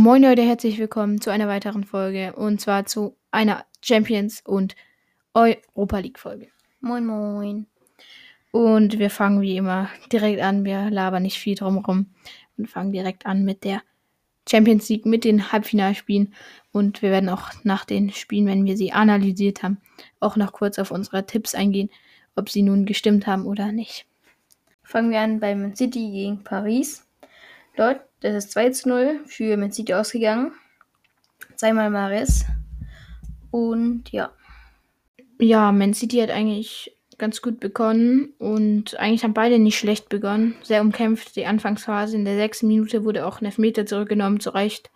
Moin 0.00 0.22
Leute, 0.22 0.42
herzlich 0.42 0.78
willkommen 0.78 1.20
zu 1.20 1.30
einer 1.30 1.48
weiteren 1.48 1.82
Folge 1.82 2.32
und 2.36 2.60
zwar 2.60 2.86
zu 2.86 3.16
einer 3.32 3.64
Champions 3.82 4.40
und 4.46 4.76
Europa 5.34 5.98
League 5.98 6.20
Folge. 6.20 6.46
Moin 6.80 7.04
Moin. 7.04 7.66
Und 8.52 9.00
wir 9.00 9.10
fangen 9.10 9.40
wie 9.40 9.56
immer 9.56 9.90
direkt 10.12 10.40
an, 10.40 10.64
wir 10.64 10.88
labern 10.88 11.24
nicht 11.24 11.40
viel 11.40 11.56
drumherum 11.56 12.14
und 12.56 12.70
fangen 12.70 12.92
direkt 12.92 13.26
an 13.26 13.44
mit 13.44 13.64
der 13.64 13.82
Champions 14.48 14.88
League, 14.88 15.04
mit 15.04 15.24
den 15.24 15.50
Halbfinalspielen 15.50 16.32
und 16.70 17.02
wir 17.02 17.10
werden 17.10 17.28
auch 17.28 17.50
nach 17.64 17.84
den 17.84 18.12
Spielen, 18.12 18.46
wenn 18.46 18.66
wir 18.66 18.76
sie 18.76 18.92
analysiert 18.92 19.64
haben, 19.64 19.78
auch 20.20 20.36
noch 20.36 20.52
kurz 20.52 20.78
auf 20.78 20.92
unsere 20.92 21.26
Tipps 21.26 21.56
eingehen, 21.56 21.90
ob 22.36 22.50
sie 22.50 22.62
nun 22.62 22.86
gestimmt 22.86 23.26
haben 23.26 23.46
oder 23.46 23.72
nicht. 23.72 24.06
Fangen 24.84 25.10
wir 25.10 25.18
an 25.18 25.40
bei 25.40 25.56
Man 25.56 25.74
City 25.74 26.08
gegen 26.12 26.44
Paris. 26.44 27.07
Dort, 27.78 28.00
das 28.20 28.34
ist 28.34 28.50
2 28.50 28.70
zu 28.70 28.88
0 28.88 29.20
für 29.26 29.56
Man 29.56 29.70
City 29.70 29.94
ausgegangen. 29.94 30.50
Zweimal 31.54 31.90
Mares. 31.90 32.44
Und 33.52 34.10
ja. 34.10 34.32
Ja, 35.38 35.70
Man 35.70 35.94
City 35.94 36.18
hat 36.18 36.30
eigentlich 36.30 36.92
ganz 37.18 37.40
gut 37.40 37.60
begonnen 37.60 38.32
und 38.38 38.98
eigentlich 38.98 39.22
haben 39.22 39.32
beide 39.32 39.60
nicht 39.60 39.78
schlecht 39.78 40.08
begonnen. 40.08 40.56
Sehr 40.64 40.80
umkämpft 40.80 41.36
die 41.36 41.46
Anfangsphase. 41.46 42.16
In 42.16 42.24
der 42.24 42.34
sechsten 42.34 42.66
Minute 42.66 43.04
wurde 43.04 43.24
auch 43.24 43.40
ein 43.40 43.44
Elfmeter 43.44 43.86
zurückgenommen, 43.86 44.40
zu 44.40 44.50
Recht. 44.50 44.90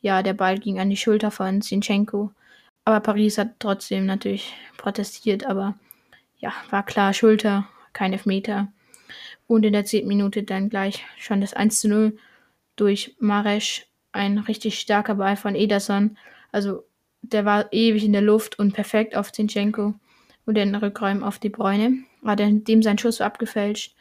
Ja, 0.00 0.22
der 0.22 0.34
Ball 0.34 0.60
ging 0.60 0.78
an 0.78 0.88
die 0.88 0.96
Schulter 0.96 1.32
von 1.32 1.62
Zinchenko. 1.62 2.30
Aber 2.84 3.00
Paris 3.00 3.38
hat 3.38 3.54
trotzdem 3.58 4.06
natürlich 4.06 4.54
protestiert, 4.76 5.46
aber 5.46 5.74
ja, 6.38 6.52
war 6.70 6.86
klar 6.86 7.12
Schulter, 7.12 7.68
kein 7.92 8.12
Elfmeter. 8.12 8.68
Und 9.48 9.64
in 9.64 9.72
der 9.72 9.84
zehnten 9.84 10.06
Minute 10.06 10.44
dann 10.44 10.68
gleich 10.70 11.04
schon 11.18 11.40
das 11.40 11.54
1 11.54 11.80
zu 11.80 11.88
0 11.88 12.16
durch 12.80 13.14
Maresch. 13.18 13.86
Ein 14.12 14.38
richtig 14.38 14.80
starker 14.80 15.14
Ball 15.16 15.36
von 15.36 15.54
Ederson. 15.54 16.16
Also 16.50 16.84
der 17.22 17.44
war 17.44 17.72
ewig 17.72 18.04
in 18.04 18.12
der 18.12 18.22
Luft 18.22 18.58
und 18.58 18.72
perfekt 18.72 19.14
auf 19.14 19.32
Zinchenko. 19.32 19.94
Und 20.46 20.54
den 20.54 20.74
Rückräumen 20.74 21.22
auf 21.22 21.38
die 21.38 21.48
Bräune. 21.48 21.98
War 22.22 22.36
dem 22.36 22.82
sein 22.82 22.98
Schuss 22.98 23.20
abgefälscht. 23.20 23.94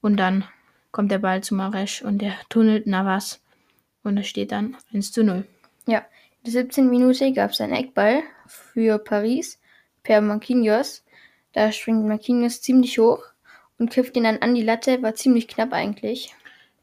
Und 0.00 0.16
dann 0.18 0.44
kommt 0.92 1.10
der 1.10 1.18
Ball 1.18 1.42
zu 1.42 1.54
Maresch 1.54 2.02
und 2.02 2.22
der 2.22 2.34
tunnelt 2.48 2.86
Navas. 2.86 3.40
Und 4.04 4.16
es 4.16 4.28
steht 4.28 4.52
dann 4.52 4.76
1 4.92 5.12
zu 5.12 5.24
0. 5.24 5.44
Ja, 5.86 5.98
in 5.98 6.44
der 6.44 6.52
17. 6.52 6.88
Minute 6.88 7.32
gab 7.32 7.50
es 7.50 7.60
einen 7.60 7.74
Eckball 7.74 8.22
für 8.46 8.98
Paris 8.98 9.58
per 10.02 10.20
Marquinhos. 10.20 11.04
Da 11.52 11.72
springt 11.72 12.06
Marquinhos 12.06 12.62
ziemlich 12.62 12.98
hoch 12.98 13.24
und 13.78 13.90
köpft 13.90 14.16
ihn 14.16 14.24
dann 14.24 14.38
an 14.38 14.54
die 14.54 14.62
Latte. 14.62 15.02
War 15.02 15.14
ziemlich 15.14 15.48
knapp 15.48 15.72
eigentlich. 15.72 16.34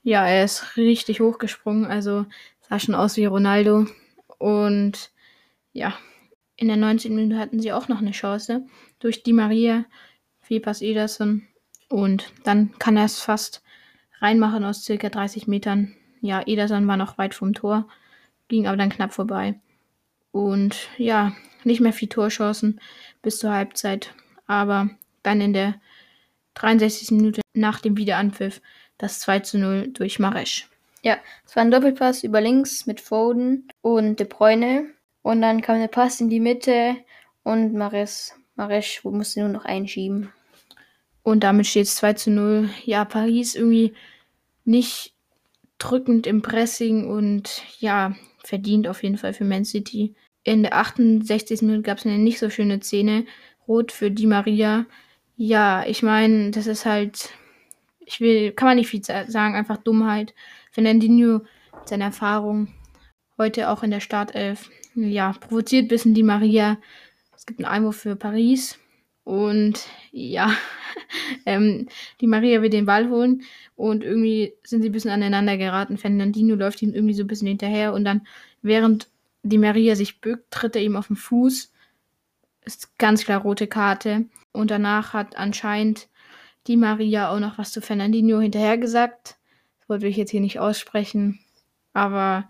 Ja, 0.05 0.27
er 0.27 0.45
ist 0.45 0.77
richtig 0.77 1.19
hochgesprungen, 1.19 1.85
also 1.85 2.27
sah 2.61 2.77
schon 2.77 2.93
aus 2.93 3.17
wie 3.17 3.25
Ronaldo. 3.25 3.87
Und 4.37 5.09
ja, 5.73 5.97
in 6.55 6.67
der 6.67 6.77
19. 6.77 7.15
Minute 7.15 7.39
hatten 7.39 7.59
sie 7.59 7.73
auch 7.73 7.87
noch 7.87 7.97
eine 7.97 8.11
Chance 8.11 8.67
durch 8.99 9.23
die 9.23 9.33
Maria, 9.33 9.85
Fepas 10.41 10.83
Ederson. 10.83 11.47
Und 11.89 12.31
dann 12.43 12.77
kann 12.77 12.97
er 12.97 13.05
es 13.05 13.19
fast 13.19 13.63
reinmachen 14.19 14.63
aus 14.63 14.83
circa 14.83 15.09
30 15.09 15.47
Metern. 15.47 15.95
Ja, 16.21 16.43
Ederson 16.45 16.87
war 16.87 16.97
noch 16.97 17.17
weit 17.17 17.33
vom 17.33 17.55
Tor, 17.55 17.87
ging 18.47 18.67
aber 18.67 18.77
dann 18.77 18.91
knapp 18.91 19.11
vorbei. 19.11 19.59
Und 20.29 20.87
ja, 20.99 21.35
nicht 21.63 21.81
mehr 21.81 21.93
viel 21.93 22.09
Torchancen 22.09 22.79
bis 23.23 23.39
zur 23.39 23.51
Halbzeit. 23.51 24.13
Aber 24.45 24.91
dann 25.23 25.41
in 25.41 25.53
der 25.53 25.81
63. 26.53 27.09
Minute 27.09 27.41
nach 27.55 27.79
dem 27.79 27.97
Wiederanpfiff 27.97 28.61
das 28.97 29.19
2 29.19 29.39
zu 29.39 29.57
0 29.57 29.89
durch 29.89 30.19
Maresch. 30.19 30.69
Ja, 31.01 31.17
es 31.45 31.55
war 31.55 31.63
ein 31.63 31.71
Doppelpass 31.71 32.23
über 32.23 32.41
links 32.41 32.85
mit 32.87 32.99
Foden 32.99 33.67
und 33.81 34.19
De 34.19 34.27
Bruyne. 34.27 34.87
Und 35.21 35.41
dann 35.41 35.61
kam 35.61 35.79
der 35.79 35.87
Pass 35.87 36.21
in 36.21 36.29
die 36.29 36.39
Mitte 36.39 36.95
und 37.43 37.73
Maresch, 37.73 38.31
Maresch 38.55 39.03
musste 39.03 39.41
nur 39.41 39.49
noch 39.49 39.65
einschieben. 39.65 40.31
Und 41.23 41.43
damit 41.43 41.65
steht 41.65 41.87
es 41.87 41.95
2 41.95 42.13
zu 42.13 42.31
0. 42.31 42.69
Ja, 42.83 43.05
Paris 43.05 43.55
irgendwie 43.55 43.93
nicht 44.63 45.13
drückend 45.77 46.27
im 46.27 46.41
Pressing 46.41 47.09
und 47.09 47.63
ja, 47.79 48.15
verdient 48.43 48.87
auf 48.87 49.03
jeden 49.03 49.17
Fall 49.17 49.33
für 49.33 49.43
Man 49.43 49.65
City. 49.65 50.13
In 50.43 50.61
der 50.61 50.75
68. 50.75 51.63
Minute 51.63 51.81
gab 51.81 51.97
es 51.97 52.05
eine 52.05 52.19
nicht 52.19 52.39
so 52.39 52.49
schöne 52.49 52.79
Szene. 52.81 53.25
Rot 53.67 53.91
für 53.91 54.11
Di 54.11 54.27
Maria. 54.27 54.85
Ja, 55.37 55.83
ich 55.87 56.03
meine, 56.03 56.51
das 56.51 56.67
ist 56.67 56.85
halt, 56.85 57.29
ich 58.05 58.19
will, 58.19 58.51
kann 58.51 58.67
man 58.67 58.77
nicht 58.77 58.89
viel 58.89 59.03
sagen, 59.03 59.55
einfach 59.55 59.77
Dummheit. 59.77 60.33
Fernandinho 60.71 61.41
mit 61.73 61.89
seiner 61.89 62.05
Erfahrung 62.05 62.67
heute 63.37 63.69
auch 63.69 63.83
in 63.83 63.91
der 63.91 63.99
Startelf, 63.99 64.69
ja, 64.95 65.33
provoziert 65.33 65.85
ein 65.85 65.87
bisschen 65.89 66.13
die 66.13 66.23
Maria. 66.23 66.77
Es 67.35 67.45
gibt 67.45 67.59
einen 67.59 67.71
Einwurf 67.71 67.97
für 67.97 68.15
Paris 68.15 68.79
und 69.23 69.87
ja, 70.11 70.51
ähm, 71.45 71.87
die 72.21 72.27
Maria 72.27 72.61
will 72.61 72.69
den 72.69 72.85
Ball 72.85 73.09
holen 73.09 73.43
und 73.75 74.03
irgendwie 74.03 74.53
sind 74.63 74.81
sie 74.81 74.89
ein 74.89 74.93
bisschen 74.93 75.11
aneinander 75.11 75.57
geraten. 75.57 75.97
Fernandinho 75.97 76.55
läuft 76.55 76.81
ihm 76.81 76.93
irgendwie 76.93 77.13
so 77.13 77.23
ein 77.23 77.27
bisschen 77.27 77.47
hinterher 77.47 77.93
und 77.93 78.05
dann, 78.05 78.25
während 78.61 79.09
die 79.43 79.57
Maria 79.57 79.95
sich 79.95 80.21
bückt, 80.21 80.51
tritt 80.51 80.75
er 80.75 80.81
ihm 80.81 80.95
auf 80.95 81.07
den 81.07 81.15
Fuß. 81.15 81.71
Ist 82.65 82.97
ganz 82.97 83.23
klar 83.25 83.41
rote 83.41 83.67
Karte. 83.67 84.25
Und 84.51 84.71
danach 84.71 85.13
hat 85.13 85.35
anscheinend 85.37 86.07
die 86.67 86.77
Maria 86.77 87.31
auch 87.31 87.39
noch 87.39 87.57
was 87.57 87.71
zu 87.71 87.81
Fernandinho 87.81 88.39
hinterher 88.39 88.77
gesagt. 88.77 89.37
Das 89.79 89.89
wollte 89.89 90.07
ich 90.07 90.17
jetzt 90.17 90.31
hier 90.31 90.41
nicht 90.41 90.59
aussprechen. 90.59 91.39
Aber 91.93 92.49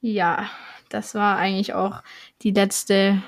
ja, 0.00 0.48
das 0.88 1.14
war 1.14 1.36
eigentlich 1.36 1.74
auch 1.74 2.02
die 2.42 2.52
letzte 2.52 3.22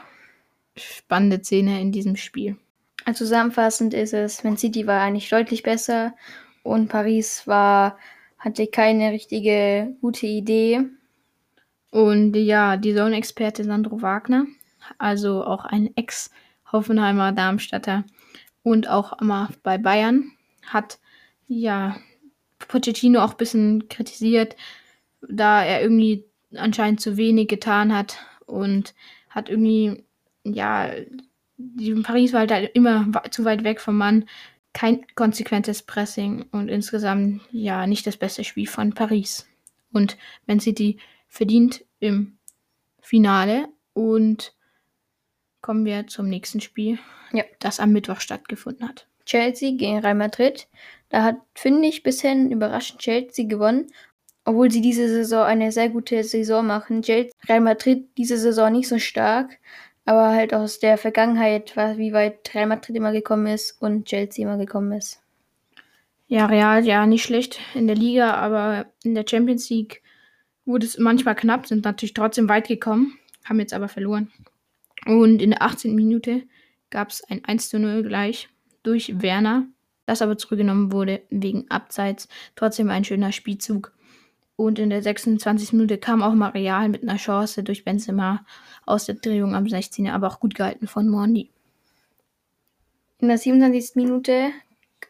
spannende 0.76 1.42
Szene 1.42 1.80
in 1.80 1.92
diesem 1.92 2.16
Spiel. 2.16 2.56
Also 3.04 3.24
zusammenfassend 3.24 3.94
ist 3.94 4.12
es, 4.12 4.44
Man 4.44 4.56
City 4.56 4.86
war 4.86 5.00
eigentlich 5.00 5.28
deutlich 5.28 5.62
besser 5.62 6.14
und 6.62 6.88
Paris 6.88 7.46
war, 7.46 7.98
hatte 8.38 8.66
keine 8.66 9.10
richtige 9.12 9.94
gute 10.00 10.26
Idee. 10.26 10.82
Und 11.90 12.36
ja, 12.36 12.76
die 12.76 12.94
Zone-Experte 12.94 13.64
Sandro 13.64 14.00
Wagner, 14.00 14.46
also 14.98 15.44
auch 15.44 15.64
ein 15.64 15.90
Ex-Hoffenheimer 15.96 17.32
Darmstadter 17.32 18.04
und 18.62 18.88
auch 18.88 19.20
immer 19.20 19.50
bei 19.62 19.78
Bayern, 19.78 20.32
hat 20.66 20.98
ja 21.48 21.96
Pochettino 22.58 23.20
auch 23.20 23.32
ein 23.32 23.36
bisschen 23.36 23.88
kritisiert, 23.88 24.56
da 25.28 25.64
er 25.64 25.82
irgendwie 25.82 26.24
anscheinend 26.54 27.00
zu 27.00 27.16
wenig 27.16 27.48
getan 27.48 27.94
hat 27.94 28.18
und 28.46 28.94
hat 29.28 29.48
irgendwie, 29.48 30.04
ja, 30.44 30.90
Paris 32.02 32.32
war 32.32 32.46
halt 32.46 32.70
immer 32.74 33.10
zu 33.30 33.44
weit 33.44 33.64
weg 33.64 33.80
vom 33.80 33.96
Mann. 33.96 34.26
Kein 34.72 35.04
konsequentes 35.14 35.82
Pressing 35.82 36.46
und 36.52 36.68
insgesamt 36.68 37.42
ja 37.50 37.86
nicht 37.86 38.06
das 38.06 38.16
beste 38.16 38.44
Spiel 38.44 38.66
von 38.66 38.92
Paris. 38.92 39.48
Und 39.92 40.16
Man 40.46 40.60
City 40.60 40.98
verdient 41.28 41.84
im 41.98 42.38
Finale 43.00 43.68
und 43.94 44.54
kommen 45.60 45.84
wir 45.84 46.06
zum 46.06 46.28
nächsten 46.28 46.60
Spiel, 46.60 46.98
Ja. 47.32 47.44
das 47.58 47.80
am 47.80 47.92
Mittwoch 47.92 48.20
stattgefunden 48.20 48.88
hat. 48.88 49.06
Chelsea 49.26 49.76
gegen 49.76 49.98
Real 49.98 50.14
Madrid. 50.14 50.68
Da 51.08 51.22
hat, 51.22 51.36
finde 51.54 51.88
ich, 51.88 52.02
bisher 52.02 52.34
überraschend 52.34 53.00
Chelsea 53.00 53.46
gewonnen, 53.46 53.86
obwohl 54.44 54.70
sie 54.70 54.80
diese 54.80 55.08
Saison 55.08 55.44
eine 55.44 55.70
sehr 55.72 55.88
gute 55.88 56.22
Saison 56.24 56.66
machen. 56.66 57.02
Real 57.48 57.60
Madrid 57.60 58.08
diese 58.16 58.38
Saison 58.38 58.72
nicht 58.72 58.88
so 58.88 58.98
stark, 58.98 59.58
aber 60.04 60.30
halt 60.30 60.54
aus 60.54 60.78
der 60.80 60.98
Vergangenheit, 60.98 61.76
war, 61.76 61.98
wie 61.98 62.12
weit 62.12 62.54
Real 62.54 62.66
Madrid 62.66 62.96
immer 62.96 63.12
gekommen 63.12 63.46
ist 63.46 63.80
und 63.80 64.06
Chelsea 64.06 64.44
immer 64.44 64.58
gekommen 64.58 64.92
ist. 64.92 65.20
Ja, 66.26 66.46
Real, 66.46 66.84
ja, 66.84 67.06
nicht 67.06 67.24
schlecht 67.24 67.60
in 67.74 67.86
der 67.86 67.96
Liga, 67.96 68.34
aber 68.34 68.86
in 69.02 69.14
der 69.14 69.24
Champions 69.28 69.68
League 69.68 70.02
wurde 70.64 70.86
es 70.86 70.96
manchmal 70.98 71.34
knapp, 71.34 71.66
sind 71.66 71.84
natürlich 71.84 72.14
trotzdem 72.14 72.48
weit 72.48 72.68
gekommen, 72.68 73.18
haben 73.44 73.58
jetzt 73.58 73.74
aber 73.74 73.88
verloren. 73.88 74.30
Und 75.06 75.40
in 75.40 75.50
der 75.50 75.62
18. 75.62 75.94
Minute 75.94 76.42
gab 76.90 77.10
es 77.10 77.22
ein 77.24 77.44
1 77.44 77.68
zu 77.70 77.78
0 77.78 78.02
gleich 78.02 78.48
durch 78.82 79.22
Werner, 79.22 79.66
das 80.06 80.22
aber 80.22 80.36
zurückgenommen 80.36 80.92
wurde 80.92 81.22
wegen 81.30 81.70
Abseits. 81.70 82.28
Trotzdem 82.56 82.90
ein 82.90 83.04
schöner 83.04 83.32
Spielzug. 83.32 83.92
Und 84.56 84.78
in 84.78 84.90
der 84.90 85.02
26. 85.02 85.72
Minute 85.72 85.96
kam 85.96 86.22
auch 86.22 86.34
mal 86.34 86.50
Real 86.50 86.88
mit 86.88 87.02
einer 87.02 87.16
Chance 87.16 87.62
durch 87.62 87.84
Benzema 87.84 88.44
aus 88.84 89.06
der 89.06 89.14
Drehung 89.14 89.54
am 89.54 89.68
16. 89.68 90.08
aber 90.08 90.26
auch 90.28 90.40
gut 90.40 90.54
gehalten 90.54 90.86
von 90.86 91.08
Mondi. 91.08 91.50
In 93.20 93.28
der 93.28 93.38
27. 93.38 93.96
Minute 93.96 94.50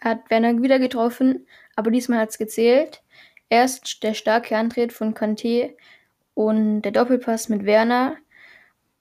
hat 0.01 0.31
Werner 0.31 0.63
wieder 0.63 0.79
getroffen, 0.79 1.47
aber 1.77 1.91
diesmal 1.91 2.21
hat 2.21 2.31
es 2.31 2.39
gezählt. 2.39 3.03
Erst 3.49 4.03
der 4.03 4.15
starke 4.15 4.57
Antritt 4.57 4.93
von 4.93 5.15
Conte 5.15 5.75
und 6.35 6.83
der 6.83 6.93
Doppelpass 6.93 7.49
mit 7.49 7.65
Werner. 7.65 8.17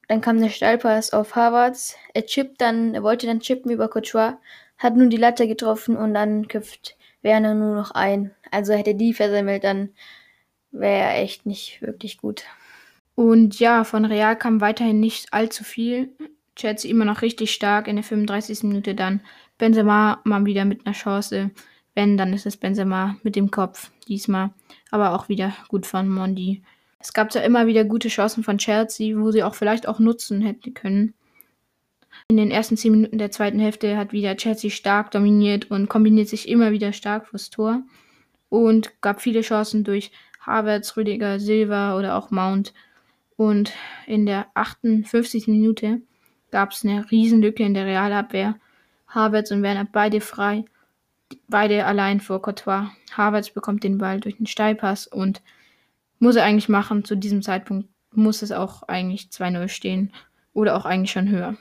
Dann 0.09 0.21
kam 0.21 0.41
der 0.41 0.49
Steilpass 0.49 1.13
auf 1.13 1.35
Havertz. 1.35 1.95
Er 2.15 2.25
chippt 2.25 2.59
dann, 2.59 2.95
er 2.95 3.03
wollte 3.03 3.27
dann 3.27 3.41
chippen 3.41 3.71
über 3.71 3.87
Courtois, 3.87 4.39
hat 4.79 4.95
nun 4.95 5.11
die 5.11 5.17
Latte 5.17 5.47
getroffen 5.47 5.95
und 5.95 6.15
dann 6.15 6.47
köpft 6.47 6.97
Werner 7.21 7.53
nur 7.53 7.75
noch 7.75 7.91
ein. 7.91 8.31
Also 8.49 8.73
hätte 8.73 8.95
die 8.95 9.13
versemmelt, 9.13 9.63
dann 9.63 9.89
wäre 10.71 11.11
echt 11.11 11.45
nicht 11.45 11.83
wirklich 11.83 12.17
gut. 12.17 12.43
Und 13.13 13.59
ja, 13.59 13.83
von 13.83 14.03
Real 14.03 14.35
kam 14.35 14.61
weiterhin 14.61 14.99
nicht 14.99 15.31
allzu 15.31 15.63
viel. 15.63 16.09
Chelsea 16.55 16.89
immer 16.89 17.05
noch 17.05 17.21
richtig 17.21 17.51
stark 17.51 17.87
in 17.87 17.97
der 17.97 18.03
35. 18.03 18.63
Minute 18.63 18.95
dann. 18.95 19.21
Benzema 19.59 20.21
mal 20.23 20.43
wieder 20.45 20.65
mit 20.65 20.87
einer 20.87 20.95
Chance. 20.95 21.51
Wenn, 21.93 22.17
dann 22.17 22.33
ist 22.33 22.47
es 22.47 22.57
Benzema 22.57 23.15
mit 23.21 23.35
dem 23.35 23.51
Kopf 23.51 23.91
diesmal. 24.07 24.49
Aber 24.89 25.13
auch 25.13 25.29
wieder 25.29 25.53
gut 25.67 25.85
von 25.85 26.09
Mondi. 26.09 26.63
Es 26.99 27.13
gab 27.13 27.31
zwar 27.31 27.43
immer 27.43 27.65
wieder 27.65 27.85
gute 27.85 28.09
Chancen 28.09 28.43
von 28.43 28.57
Chelsea, 28.57 29.17
wo 29.17 29.31
sie 29.31 29.43
auch 29.43 29.55
vielleicht 29.55 29.87
auch 29.87 29.99
nutzen 29.99 30.41
hätten 30.41 30.73
können. 30.73 31.13
In 32.27 32.37
den 32.37 32.51
ersten 32.51 32.75
10 32.75 32.91
Minuten 32.91 33.17
der 33.17 33.31
zweiten 33.31 33.59
Hälfte 33.59 33.97
hat 33.97 34.11
wieder 34.11 34.35
Chelsea 34.35 34.69
stark 34.69 35.11
dominiert 35.11 35.71
und 35.71 35.87
kombiniert 35.87 36.27
sich 36.27 36.49
immer 36.49 36.71
wieder 36.71 36.91
stark 36.91 37.27
fürs 37.27 37.49
Tor. 37.49 37.81
Und 38.49 39.01
gab 39.01 39.21
viele 39.21 39.41
Chancen 39.41 39.83
durch 39.83 40.11
Havertz, 40.41 40.97
Rüdiger, 40.97 41.39
Silva 41.39 41.97
oder 41.97 42.15
auch 42.15 42.31
Mount. 42.31 42.73
Und 43.37 43.71
in 44.05 44.25
der 44.25 44.47
58. 44.55 45.47
Minute 45.47 46.01
gab 46.51 46.71
es 46.71 46.83
eine 46.83 47.09
Riesenlücke 47.09 47.63
in 47.63 47.73
der 47.73 47.85
Realabwehr. 47.85 48.55
Havertz 49.07 49.51
und 49.51 49.63
Werner 49.63 49.87
beide 49.91 50.19
frei, 50.19 50.65
beide 51.47 51.85
allein 51.85 52.19
vor 52.19 52.41
Courtois. 52.41 52.89
Havertz 53.15 53.51
bekommt 53.51 53.83
den 53.83 53.97
Ball 53.97 54.19
durch 54.19 54.37
den 54.37 54.47
Steilpass 54.47 55.07
und 55.07 55.41
muss 56.19 56.35
er 56.35 56.43
eigentlich 56.43 56.69
machen. 56.69 57.03
Zu 57.03 57.15
diesem 57.15 57.41
Zeitpunkt 57.41 57.89
muss 58.11 58.41
es 58.41 58.51
auch 58.51 58.83
eigentlich 58.83 59.29
2-0 59.31 59.67
stehen 59.69 60.13
oder 60.53 60.75
auch 60.77 60.85
eigentlich 60.85 61.11
schon 61.11 61.29
höher. 61.29 61.55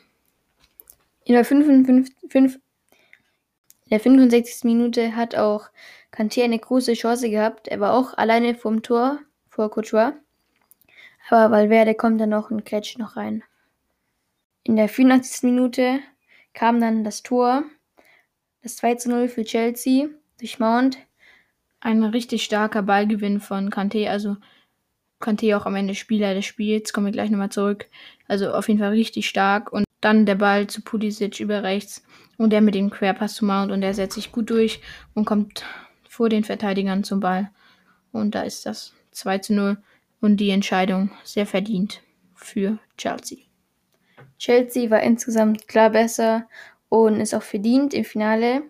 In 1.24 1.34
der, 1.34 1.44
55, 1.44 2.14
5, 2.30 2.54
in 2.54 3.90
der 3.90 4.00
65. 4.00 4.64
Minute 4.64 5.14
hat 5.16 5.34
auch 5.34 5.68
Kanté 6.12 6.42
eine 6.44 6.58
große 6.58 6.94
Chance 6.94 7.30
gehabt. 7.30 7.68
Er 7.68 7.80
war 7.80 7.94
auch 7.94 8.16
alleine 8.16 8.54
vom 8.54 8.82
Tor 8.82 9.18
vor 9.48 9.70
Courtois. 9.70 10.12
Aber 11.30 11.50
Valverde 11.50 11.94
kommt 11.94 12.20
dann 12.20 12.30
noch 12.30 12.50
und 12.50 12.64
grätscht 12.64 12.98
noch 12.98 13.16
rein. 13.16 13.44
In 14.62 14.76
der 14.76 14.88
84. 14.88 15.42
Minute 15.42 16.00
kam 16.54 16.80
dann 16.80 17.04
das 17.04 17.22
Tor, 17.22 17.64
das 18.62 18.76
2 18.76 18.94
zu 18.96 19.10
0 19.10 19.28
für 19.28 19.44
Chelsea 19.44 20.08
durch 20.38 20.58
Mount. 20.58 20.98
Ein 21.80 22.02
richtig 22.04 22.44
starker 22.44 22.82
Ballgewinn 22.82 23.40
von 23.40 23.70
Kanté, 23.70 24.08
also 24.08 24.36
Kanté 25.20 25.56
auch 25.56 25.66
am 25.66 25.76
Ende 25.76 25.94
Spieler 25.94 26.34
des 26.34 26.44
Spiels, 26.44 26.92
kommen 26.92 27.06
wir 27.06 27.12
gleich 27.12 27.30
nochmal 27.30 27.50
zurück. 27.50 27.86
Also 28.26 28.52
auf 28.52 28.68
jeden 28.68 28.80
Fall 28.80 28.90
richtig 28.90 29.28
stark 29.28 29.72
und 29.72 29.84
dann 30.00 30.26
der 30.26 30.36
Ball 30.36 30.66
zu 30.66 30.82
Pulisic 30.82 31.40
über 31.40 31.62
rechts 31.62 32.04
und 32.36 32.50
der 32.50 32.60
mit 32.60 32.74
dem 32.74 32.90
Querpass 32.90 33.34
zu 33.34 33.44
Mount 33.44 33.72
und 33.72 33.80
der 33.80 33.94
setzt 33.94 34.14
sich 34.14 34.32
gut 34.32 34.50
durch 34.50 34.80
und 35.14 35.24
kommt 35.24 35.64
vor 36.08 36.28
den 36.28 36.44
Verteidigern 36.44 37.04
zum 37.04 37.20
Ball. 37.20 37.50
Und 38.12 38.34
da 38.34 38.42
ist 38.42 38.66
das 38.66 38.94
2 39.12 39.38
zu 39.38 39.54
0 39.54 39.78
und 40.20 40.38
die 40.38 40.50
Entscheidung 40.50 41.10
sehr 41.24 41.46
verdient 41.46 42.02
für 42.34 42.78
Chelsea. 42.96 43.38
Chelsea 44.38 44.90
war 44.90 45.02
insgesamt 45.02 45.66
klar 45.66 45.90
besser 45.90 46.48
und 46.88 47.20
ist 47.20 47.34
auch 47.34 47.42
verdient 47.42 47.92
im 47.92 48.04
Finale. 48.04 48.62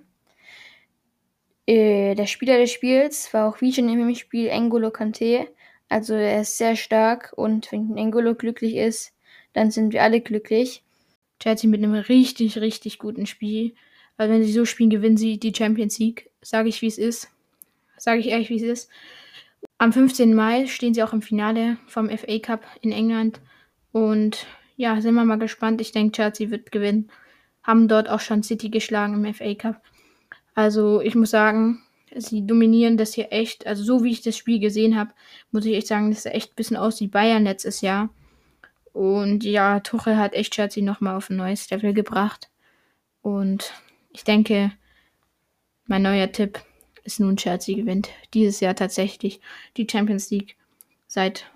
Äh, 1.68 2.14
der 2.14 2.26
Spieler 2.26 2.56
des 2.56 2.72
Spiels 2.72 3.34
war 3.34 3.46
auch 3.46 3.60
wie 3.60 3.74
schon 3.74 3.90
im 3.90 4.14
Spiel 4.14 4.46
Engolo 4.48 4.90
Kante. 4.90 5.48
Also 5.90 6.14
er 6.14 6.40
ist 6.40 6.56
sehr 6.56 6.76
stark 6.76 7.34
und 7.36 7.70
wenn 7.70 7.98
Engolo 7.98 8.34
glücklich 8.34 8.76
ist, 8.76 9.12
dann 9.52 9.70
sind 9.70 9.92
wir 9.92 10.02
alle 10.02 10.22
glücklich. 10.22 10.82
Chelsea 11.40 11.68
mit 11.68 11.82
einem 11.84 11.92
richtig, 11.92 12.56
richtig 12.56 12.98
guten 12.98 13.26
Spiel. 13.26 13.74
Weil 14.16 14.30
wenn 14.30 14.42
sie 14.42 14.52
so 14.52 14.64
spielen, 14.64 14.88
gewinnen 14.88 15.18
sie 15.18 15.38
die 15.38 15.54
Champions 15.54 15.98
League. 15.98 16.30
Sage 16.40 16.70
ich, 16.70 16.80
wie 16.80 16.86
es 16.86 16.96
ist. 16.96 17.28
Sage 17.98 18.20
ich 18.20 18.28
ehrlich, 18.28 18.48
wie 18.48 18.56
es 18.56 18.62
ist. 18.62 18.90
Am 19.76 19.92
15. 19.92 20.34
Mai 20.34 20.66
stehen 20.68 20.94
sie 20.94 21.02
auch 21.02 21.12
im 21.12 21.20
Finale 21.20 21.76
vom 21.86 22.08
FA 22.08 22.38
Cup 22.38 22.64
in 22.80 22.92
England. 22.92 23.42
Und 23.92 24.46
ja, 24.76 25.02
sind 25.02 25.14
wir 25.14 25.24
mal 25.26 25.38
gespannt. 25.38 25.82
Ich 25.82 25.92
denke, 25.92 26.12
Chelsea 26.12 26.48
wird 26.48 26.72
gewinnen. 26.72 27.10
Haben 27.62 27.88
dort 27.88 28.08
auch 28.08 28.20
schon 28.20 28.42
City 28.42 28.70
geschlagen 28.70 29.22
im 29.22 29.34
FA 29.34 29.54
Cup. 29.54 29.82
Also 30.58 31.00
ich 31.00 31.14
muss 31.14 31.30
sagen, 31.30 31.84
sie 32.16 32.44
dominieren 32.44 32.96
das 32.96 33.14
hier 33.14 33.28
echt. 33.30 33.64
Also 33.68 33.84
so 33.84 34.02
wie 34.02 34.10
ich 34.10 34.22
das 34.22 34.36
Spiel 34.36 34.58
gesehen 34.58 34.98
habe, 34.98 35.12
muss 35.52 35.64
ich 35.64 35.76
echt 35.76 35.86
sagen, 35.86 36.10
das 36.10 36.24
sah 36.24 36.30
echt 36.30 36.50
ein 36.50 36.56
bisschen 36.56 36.76
aus 36.76 37.00
wie 37.00 37.06
Bayern 37.06 37.44
letztes 37.44 37.80
Jahr. 37.80 38.08
Und 38.92 39.44
ja, 39.44 39.78
Tuchel 39.78 40.16
hat 40.16 40.34
echt 40.34 40.52
Chelsea 40.52 40.82
nochmal 40.82 41.14
auf 41.14 41.30
ein 41.30 41.36
neues 41.36 41.70
Level 41.70 41.94
gebracht. 41.94 42.50
Und 43.22 43.72
ich 44.10 44.24
denke, 44.24 44.72
mein 45.86 46.02
neuer 46.02 46.32
Tipp 46.32 46.58
ist 47.04 47.20
nun 47.20 47.36
Chelsea 47.36 47.76
gewinnt 47.76 48.10
dieses 48.34 48.58
Jahr 48.58 48.74
tatsächlich 48.74 49.40
die 49.76 49.86
Champions 49.88 50.28
League 50.32 50.56
seit 51.06 51.48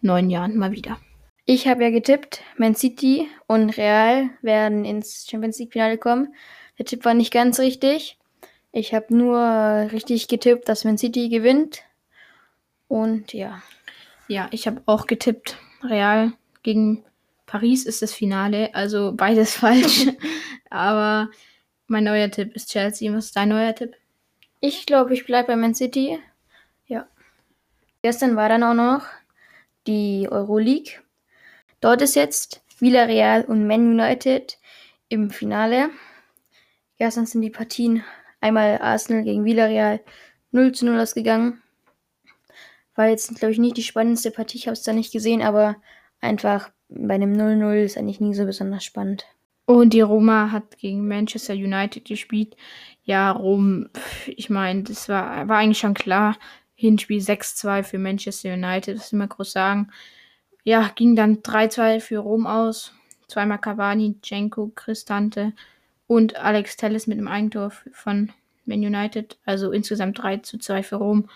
neun 0.00 0.28
Jahren 0.28 0.56
mal 0.56 0.72
wieder. 0.72 0.98
Ich 1.44 1.68
habe 1.68 1.84
ja 1.84 1.90
getippt, 1.90 2.42
Man 2.56 2.74
City 2.74 3.28
und 3.46 3.78
Real 3.78 4.30
werden 4.42 4.84
ins 4.84 5.24
Champions 5.30 5.60
League 5.60 5.72
Finale 5.72 5.98
kommen. 5.98 6.34
Der 6.78 6.84
Tipp 6.84 7.04
war 7.04 7.14
nicht 7.14 7.32
ganz 7.32 7.58
richtig. 7.58 8.18
Ich 8.72 8.94
habe 8.94 9.14
nur 9.14 9.38
richtig 9.92 10.28
getippt, 10.28 10.68
dass 10.68 10.84
Man 10.84 10.98
City 10.98 11.28
gewinnt. 11.28 11.82
Und 12.86 13.32
ja. 13.32 13.62
Ja, 14.28 14.48
ich 14.50 14.66
habe 14.66 14.82
auch 14.86 15.06
getippt. 15.06 15.56
Real 15.82 16.32
gegen 16.62 17.04
Paris 17.46 17.86
ist 17.86 18.02
das 18.02 18.12
Finale, 18.12 18.74
also 18.74 19.12
beides 19.16 19.54
falsch. 19.56 20.06
Aber 20.70 21.30
mein 21.86 22.04
neuer 22.04 22.30
Tipp 22.30 22.54
ist 22.54 22.70
Chelsea. 22.70 23.12
Was 23.12 23.26
ist 23.26 23.36
dein 23.36 23.48
neuer 23.48 23.74
Tipp? 23.74 23.96
Ich 24.60 24.86
glaube, 24.86 25.14
ich 25.14 25.24
bleibe 25.24 25.48
bei 25.48 25.56
Man 25.56 25.74
City. 25.74 26.18
Ja. 26.86 27.06
Gestern 28.02 28.36
war 28.36 28.48
dann 28.48 28.62
auch 28.62 28.74
noch 28.74 29.06
die 29.86 30.28
Euroleague. 30.30 31.00
Dort 31.80 32.02
ist 32.02 32.16
jetzt 32.16 32.62
Villarreal 32.78 33.44
und 33.44 33.66
Man 33.66 33.88
United 33.88 34.58
im 35.08 35.30
Finale. 35.30 35.90
Gestern 36.98 37.26
sind 37.26 37.42
die 37.42 37.50
Partien 37.50 38.04
einmal 38.40 38.78
Arsenal 38.80 39.22
gegen 39.22 39.44
Villarreal 39.44 40.00
0 40.50 40.72
zu 40.72 40.86
0 40.86 41.00
ausgegangen. 41.00 41.62
War 42.94 43.08
jetzt, 43.08 43.34
glaube 43.36 43.52
ich, 43.52 43.58
nicht 43.58 43.76
die 43.76 43.82
spannendste 43.82 44.30
Partie. 44.32 44.58
Ich 44.58 44.66
habe 44.66 44.72
es 44.72 44.82
da 44.82 44.92
nicht 44.92 45.12
gesehen, 45.12 45.42
aber 45.42 45.76
einfach 46.20 46.70
bei 46.88 47.14
einem 47.14 47.34
0-0 47.34 47.84
ist 47.84 47.98
eigentlich 47.98 48.20
nie 48.20 48.34
so 48.34 48.44
besonders 48.44 48.84
spannend. 48.84 49.26
Und 49.66 49.92
die 49.92 50.00
Roma 50.00 50.50
hat 50.50 50.78
gegen 50.78 51.06
Manchester 51.06 51.52
United 51.52 52.06
gespielt. 52.06 52.56
Ja, 53.04 53.30
Rom, 53.30 53.90
ich 54.26 54.50
meine, 54.50 54.82
das 54.82 55.08
war, 55.08 55.46
war 55.46 55.58
eigentlich 55.58 55.78
schon 55.78 55.94
klar. 55.94 56.36
Hinspiel 56.74 57.20
6-2 57.20 57.82
für 57.82 57.98
Manchester 57.98 58.54
United, 58.54 58.96
das 58.96 59.12
will 59.12 59.18
man 59.18 59.28
groß 59.28 59.52
sagen. 59.52 59.90
Ja, 60.64 60.90
ging 60.94 61.14
dann 61.14 61.42
3-2 61.42 62.00
für 62.00 62.18
Rom 62.18 62.46
aus. 62.46 62.92
Zweimal 63.26 63.58
Cavani, 63.58 64.16
Cenko, 64.22 64.72
Cristante 64.74 65.52
und 66.08 66.34
Alex 66.36 66.76
Telles 66.76 67.06
mit 67.06 67.18
einem 67.18 67.28
Eigentor 67.28 67.70
von 67.92 68.32
Man 68.64 68.80
United. 68.80 69.38
Also 69.44 69.70
insgesamt 69.70 70.20
3 70.20 70.38
2 70.38 70.82
für 70.82 70.96
Rom. 70.96 71.28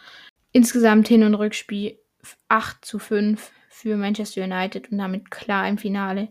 Insgesamt 0.51 1.07
Hin- 1.07 1.23
und 1.23 1.35
Rückspiel 1.35 1.97
8 2.49 2.85
5 2.99 3.53
für 3.69 3.97
Manchester 3.97 4.43
United 4.43 4.91
und 4.91 4.99
damit 4.99 5.31
klar 5.31 5.69
im 5.69 5.79
Finale. 5.79 6.29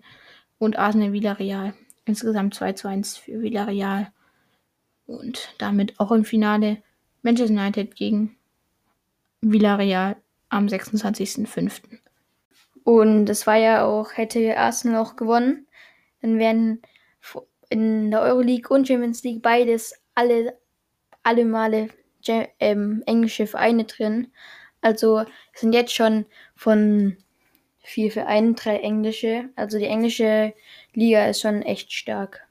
Und 0.57 0.77
Arsenal 0.77 1.13
Villarreal 1.13 1.73
Insgesamt 2.05 2.55
2 2.55 2.73
zu 2.73 2.87
1 2.87 3.17
für 3.17 3.41
Villarreal. 3.41 4.11
Und 5.05 5.53
damit 5.57 5.99
auch 5.99 6.11
im 6.11 6.25
Finale 6.25 6.81
Manchester 7.21 7.53
United 7.53 7.95
gegen 7.95 8.35
Villarreal 9.41 10.17
am 10.49 10.67
26.05. 10.67 11.81
Und 12.83 13.29
es 13.29 13.45
war 13.45 13.57
ja 13.57 13.85
auch, 13.85 14.17
hätte 14.17 14.57
Arsenal 14.57 15.01
auch 15.01 15.15
gewonnen, 15.15 15.67
dann 16.21 16.39
wären 16.39 16.81
in 17.71 18.11
der 18.11 18.21
Euroleague 18.21 18.69
und 18.69 18.87
Champions 18.87 19.23
League 19.23 19.41
beides 19.41 19.93
alle, 20.13 20.57
alle 21.23 21.45
Male 21.45 21.87
ähm, 22.59 23.01
englische 23.05 23.47
Vereine 23.47 23.85
drin. 23.85 24.27
Also 24.81 25.23
sind 25.53 25.73
jetzt 25.73 25.93
schon 25.93 26.25
von 26.55 27.17
vier 27.79 28.11
Vereinen 28.11 28.55
drei 28.55 28.77
englische. 28.77 29.49
Also 29.55 29.79
die 29.79 29.85
englische 29.85 30.53
Liga 30.93 31.25
ist 31.27 31.41
schon 31.41 31.61
echt 31.61 31.93
stark. 31.93 32.45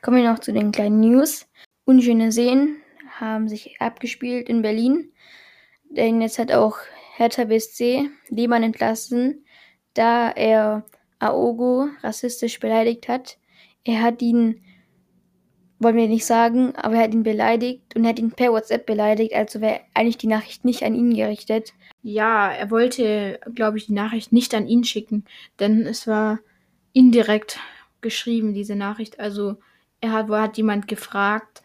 Kommen 0.00 0.18
wir 0.22 0.30
noch 0.30 0.38
zu 0.38 0.52
den 0.52 0.70
kleinen 0.70 1.00
News. 1.00 1.48
Unschöne 1.84 2.30
Seen 2.30 2.76
haben 3.18 3.48
sich 3.48 3.80
abgespielt 3.80 4.48
in 4.48 4.62
Berlin. 4.62 5.12
Denn 5.90 6.20
jetzt 6.20 6.38
hat 6.38 6.52
auch 6.52 6.78
Hertha 7.16 7.44
BSC 7.44 8.10
Lehmann 8.28 8.62
entlassen, 8.62 9.44
da 9.94 10.30
er 10.30 10.84
Aogo 11.18 11.88
rassistisch 12.02 12.60
beleidigt 12.60 13.08
hat. 13.08 13.38
Er 13.86 14.02
hat 14.02 14.20
ihn, 14.20 14.60
wollen 15.78 15.94
wir 15.94 16.08
nicht 16.08 16.26
sagen, 16.26 16.74
aber 16.74 16.96
er 16.96 17.04
hat 17.04 17.14
ihn 17.14 17.22
beleidigt 17.22 17.94
und 17.94 18.02
er 18.04 18.10
hat 18.10 18.18
ihn 18.18 18.32
per 18.32 18.50
WhatsApp 18.50 18.84
beleidigt, 18.84 19.32
also 19.32 19.60
wäre 19.60 19.80
eigentlich 19.94 20.18
die 20.18 20.26
Nachricht 20.26 20.64
nicht 20.64 20.82
an 20.82 20.96
ihn 20.96 21.14
gerichtet. 21.14 21.72
Ja, 22.02 22.50
er 22.50 22.72
wollte, 22.72 23.38
glaube 23.54 23.78
ich, 23.78 23.86
die 23.86 23.92
Nachricht 23.92 24.32
nicht 24.32 24.54
an 24.54 24.66
ihn 24.66 24.82
schicken, 24.82 25.24
denn 25.60 25.86
es 25.86 26.08
war 26.08 26.40
indirekt 26.92 27.60
geschrieben, 28.00 28.54
diese 28.54 28.74
Nachricht. 28.74 29.20
Also 29.20 29.56
er 30.00 30.10
hat, 30.10 30.28
hat 30.30 30.56
jemand 30.56 30.88
gefragt, 30.88 31.62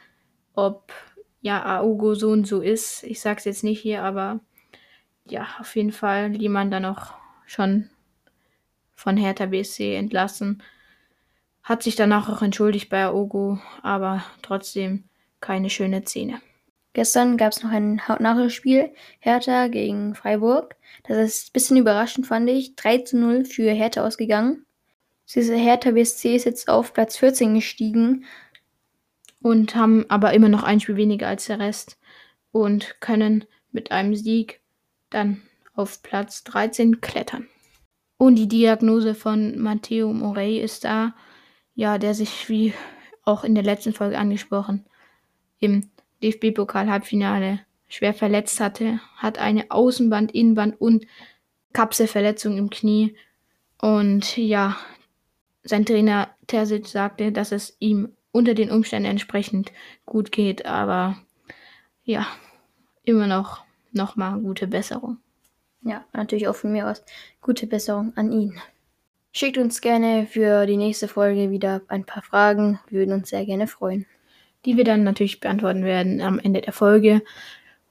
ob 0.54 0.94
ja 1.42 1.63
Aogo 1.63 2.13
so 2.13 2.30
und 2.30 2.46
so 2.46 2.62
ist. 2.62 3.04
Ich 3.04 3.20
sag's 3.20 3.46
jetzt 3.46 3.63
nicht 3.63 3.82
hier, 3.82 4.04
aber 4.04 4.42
ja, 5.25 5.48
auf 5.60 5.75
jeden 5.75 5.92
Fall 5.92 6.36
jemand 6.36 6.72
dann 6.72 6.86
auch 6.86 7.16
schon 7.48 7.90
von 8.94 9.18
Hertha 9.18 9.48
BSC 9.48 9.96
entlassen. 9.96 10.62
Hat 11.63 11.84
sich 11.84 11.96
danach 11.96 12.30
auch 12.30 12.41
entschuldigt 12.41 12.89
bei 12.89 13.03
Aogo, 13.03 13.60
aber 13.84 14.24
trotzdem 14.41 15.03
keine 15.39 15.70
schöne 15.70 16.03
Szene. 16.03 16.41
Gestern 16.94 17.38
gab 17.38 17.53
es 17.53 17.63
noch 17.63 17.72
ein 17.72 18.01
Nachspiel, 18.20 18.91
Hertha 19.20 19.68
gegen 19.68 20.13
Freiburg. 20.13 20.75
Das 21.03 21.18
ist 21.18 21.50
ein 21.50 21.53
bisschen 21.53 21.77
überraschend, 21.77 22.27
fand 22.27 22.50
ich. 22.50 22.75
3 22.75 22.98
zu 23.00 23.18
0 23.18 23.46
für 23.46 23.72
Hertha 23.72 24.06
ausgegangen. 24.06 24.65
Diese 25.34 25.56
Hertha 25.56 25.91
BSC 25.91 26.36
ist 26.36 26.46
jetzt 26.46 26.68
auf 26.68 26.94
Platz 26.94 27.18
14 27.18 27.53
gestiegen. 27.53 28.25
Und 29.41 29.75
haben 29.75 30.06
aber 30.10 30.34
immer 30.34 30.50
noch 30.50 30.63
ein 30.63 30.80
Spiel 30.80 30.98
weniger 30.98 31.27
als 31.27 31.46
der 31.46 31.60
Rest. 31.60 31.98
Und 32.51 33.00
können 33.00 33.46
mit 33.72 33.91
einem 33.91 34.13
Sieg 34.13 34.60
dann 35.10 35.41
auf 35.74 36.03
Platz 36.03 36.44
13 36.44 37.00
klettern. 37.00 37.48
Und 38.18 38.36
die 38.36 38.50
Diagnose 38.50 39.15
von 39.15 39.58
Matteo 39.58 40.12
Morey 40.12 40.60
ist 40.60 40.84
da, 40.84 41.15
ja, 41.82 41.98
der 41.98 42.14
sich 42.14 42.48
wie 42.48 42.76
auch 43.24 43.44
in 43.44 43.56
der 43.56 43.64
letzten 43.64 43.92
Folge 43.92 44.20
angesprochen 44.20 44.86
im 45.58 45.90
DFB-Pokal-Halbfinale 46.22 47.62
schwer 47.88 48.14
verletzt 48.14 48.60
hatte, 48.60 49.00
hat 49.18 49.40
eine 49.40 49.72
Außenband, 49.72 50.32
Innenband 50.32 50.80
und 50.80 51.08
Kapselverletzung 51.74 52.56
im 52.60 52.70
Knie. 52.70 53.16
Und 53.80 54.38
ja, 54.38 54.78
sein 55.64 55.84
Trainer 55.84 56.30
Terzic 56.46 56.86
sagte, 56.86 57.32
dass 57.32 57.52
es 57.52 57.76
ihm 57.80 58.10
unter 58.32 58.54
den 58.54 58.70
Umständen 58.70 59.10
entsprechend 59.10 59.72
gut 60.06 60.32
geht, 60.32 60.68
aber 60.68 61.18
ja, 62.04 62.28
immer 63.06 63.26
noch 63.26 63.64
nochmal 63.92 64.40
gute 64.40 64.68
Besserung. 64.68 65.18
Ja, 65.82 66.06
natürlich 66.14 66.48
auch 66.48 66.56
von 66.56 66.74
mir 66.74 66.88
aus 66.88 67.04
gute 67.42 67.66
Besserung 67.66 68.16
an 68.16 68.32
ihn. 68.32 68.62
Schickt 69.32 69.58
uns 69.58 69.82
gerne 69.82 70.28
für 70.28 70.66
die 70.66 70.78
nächste 70.78 71.08
Folge 71.08 71.52
wieder 71.52 71.82
ein 71.88 72.06
paar 72.06 72.24
Fragen. 72.24 72.80
Wir 72.90 73.00
würden 73.00 73.14
uns 73.14 73.30
sehr 73.30 73.46
gerne 73.46 73.68
freuen 73.68 74.06
die 74.66 74.78
wir 74.78 74.84
dann 74.84 75.04
natürlich 75.04 75.40
beantworten 75.40 75.84
werden 75.84 76.22
am 76.22 76.40
Ende 76.40 76.62
der 76.62 76.74
Folge. 76.74 77.22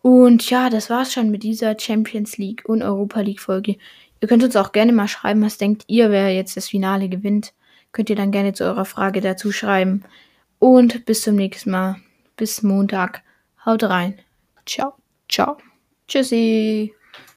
Und 0.03 0.49
ja, 0.49 0.71
das 0.71 0.89
war's 0.89 1.13
schon 1.13 1.31
mit 1.31 1.43
dieser 1.43 1.79
Champions 1.79 2.39
League 2.39 2.63
und 2.67 2.83
Europa 2.83 3.21
League 3.21 3.41
Folge. 3.41 3.77
Ihr 4.21 4.29
könnt 4.29 4.45
uns 4.45 4.57
auch 4.57 4.73
gerne 4.73 4.93
mal 4.93 5.09
schreiben, 5.09 5.43
was 5.43 5.59
denkt 5.59 5.85
ihr, 5.89 6.11
wer 6.11 6.35
jetzt 6.35 6.57
das 6.57 6.69
Finale 6.69 7.09
gewinnt. 7.09 7.53
Könnt 7.93 8.09
ihr 8.09 8.17
dann 8.17 8.31
gerne 8.33 8.53
zu 8.53 8.65
eurer 8.65 8.85
Frage 8.85 9.21
dazu 9.21 9.53
schreiben. 9.53 10.05
Und 10.59 11.05
bis 11.07 11.23
zum 11.23 11.37
nächsten 11.37 11.71
Mal. 11.71 11.97
Bis 12.37 12.63
Montag. 12.63 13.23
Haut 13.65 13.83
rein. 13.83 14.19
Ciao. 14.65 14.95
Ciao. 15.29 15.59
Tschüssi. 16.07 16.95